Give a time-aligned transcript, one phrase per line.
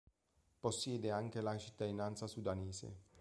[0.61, 2.97] Possiede anche la cittadinanza sudanese.